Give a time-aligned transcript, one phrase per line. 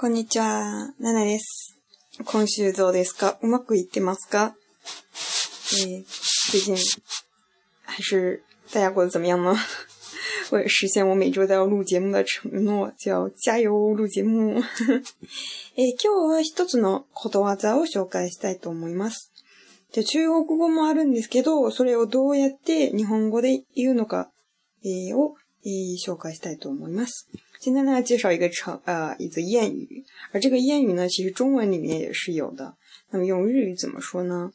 [0.00, 1.76] こんにちは、ナナです。
[2.24, 4.54] 今週どうですかうまくいってますか
[5.14, 6.04] えー、
[6.50, 6.74] 最近、
[7.84, 8.42] 还是
[8.72, 9.54] 大家过得怎么样吗？
[10.52, 12.90] 我实现我每周都要录节目的承诺，
[13.44, 14.54] 加油录节目。
[15.76, 19.30] えー、今日は一つのことわざを紹介したいと思います。
[19.92, 24.30] ゃ中国語もあるんですけど、それをどうやって日本語で言うのか、
[24.82, 26.88] えー、を咦，修改したいと思？
[27.60, 30.04] 今天呢，介绍一个成呃，一则谚语。
[30.32, 32.76] 而这个谚语呢，其实中文里面也是有的。
[33.10, 34.52] 那么用日语怎么说呢？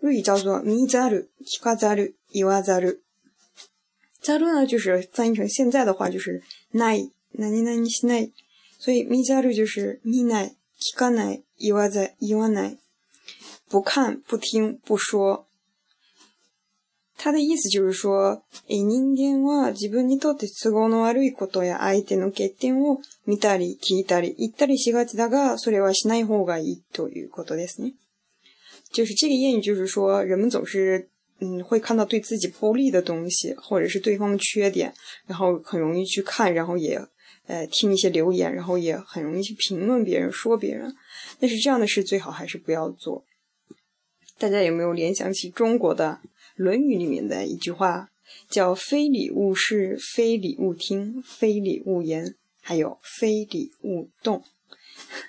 [0.00, 3.02] 日语叫做“みざる、きかざる、いわざる”。
[4.24, 7.78] ざる呢，就是翻译成现在的话就是“ない、ない、な
[8.08, 8.32] ない”。
[8.80, 12.78] 所以“みざる”就是“みない、きかない、いわない、わない”。
[13.68, 15.49] 不看、不听、不说。
[17.22, 27.92] た的意思就是说，人間は自分にとって都合の悪いことや相手の欠点を見たり聞いたり言ったりしがちだが、それはしない方がいいということですね。
[28.94, 34.92] 就是这个谚语，就是说，人们总是嗯会看到对自己不利的东西，或者是对方的缺点，
[35.26, 36.98] 然后很容易去看，然后也
[37.46, 40.94] 呃听一些留言，然后也很容易去评论别人、说别人。
[41.38, 43.24] 但是这样的事最好还是不要做。
[44.40, 46.18] 大家有没有联想起中国的
[46.56, 48.08] 《论语》里面的一句话，
[48.48, 54.42] 叫“非礼勿视，非礼勿听，非礼勿言，还有非礼勿动”。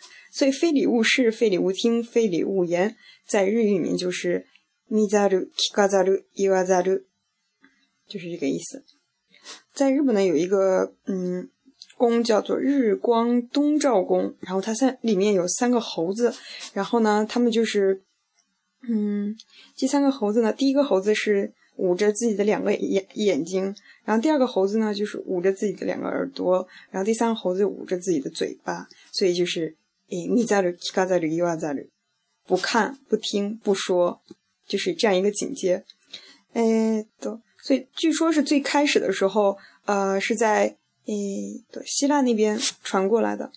[0.32, 2.96] 所以“非礼勿视，非礼勿听，非礼勿言”
[3.28, 4.48] 在日语里面就是
[4.90, 7.04] “ミザル、キガザル、イワザル”，
[8.08, 8.86] 就是这个意思。
[9.74, 11.50] 在日本呢，有一个嗯
[11.98, 16.34] 宫叫做日光东照宫，然后它三里面有三个猴子，
[16.72, 18.02] 然后呢，他们就是。
[18.88, 19.36] 嗯，
[19.76, 29.76] 这三个猴子呢，第一个猴子是捂着自己的两个眼眼睛，然后第二个猴子呢就是捂着自己的两个耳朵，然后第三个猴子捂着自己的嘴巴，所以就是
[30.10, 31.86] 诶咪在驴嘎在这，伊哇在这，
[32.48, 34.20] 不看不听不说，
[34.68, 35.84] 就是这样一个警戒。
[36.54, 37.32] 诶，对，
[37.64, 40.76] 所以据说是最开始的时候，呃，是在
[41.06, 43.50] 诶对希腊那边传过来的，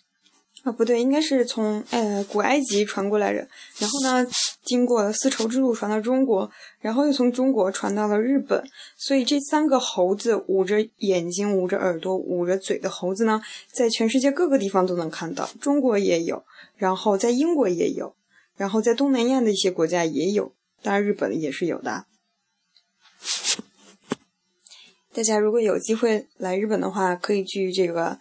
[0.62, 3.48] 啊，不对，应该是从呃古埃及传过来的，
[3.78, 4.26] 然后呢。
[4.64, 8.64] 经过了丝绸之路传到中国，然后又从中国传到了日本，
[8.97, 13.42] 所以这三个猴子捂着眼睛、捂着耳朵、捂着嘴的猴子呢，
[13.72, 16.42] 在全世界各个地方都能看到，中国也有，
[16.76, 18.14] 然后在英国也有，
[18.56, 20.52] 然后在东南亚的一些国家也有，
[20.82, 22.06] 当然日本也是有的。
[25.12, 28.19] 大家如果有机会来日本的话，可以去这个。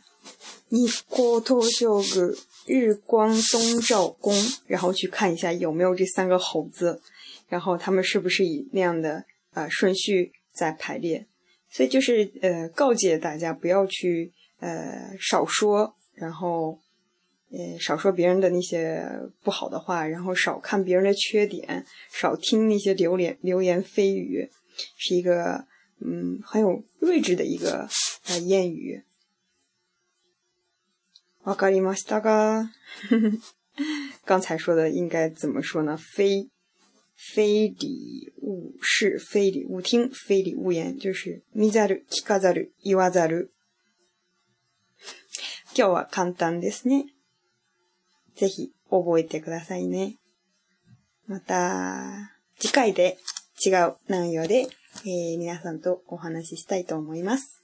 [0.70, 2.36] 你过脱就个
[2.66, 4.34] 日光东照宫，
[4.68, 7.02] 然后去看一下有没有这三个猴子，
[7.50, 9.24] 然后他们是不是以那样的
[9.54, 11.26] 呃顺序在排列？
[11.70, 16.80] 所以就是呃告诫大家不要去呃少说，然后
[17.52, 19.06] 呃少说别人的那些
[19.44, 24.50] 不好的话，然后少看别人的缺点，少听那些流言流言蜚语，
[24.98, 25.66] 是一个
[26.00, 27.88] 嗯很有睿智的一个
[28.28, 29.04] 呃谚语。
[31.46, 32.72] わかりましたが。
[34.26, 35.98] 刚才说的应该怎么说呢？
[35.98, 36.50] 非
[37.16, 43.52] 非礼勿视，非礼勿听，非礼勿言，就是見ざる、聞かざる、言わざる。
[45.76, 47.08] 今日は簡単ですね。
[48.36, 50.18] ぜひ覚えてくださいね。
[51.28, 53.18] また、次回で
[53.66, 54.68] 違う内容で、
[55.06, 57.60] えー、皆さんとお話ししたいと思います。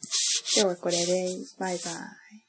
[0.57, 1.29] 今日はこれで、
[1.59, 1.91] バイバ
[2.35, 2.48] イ。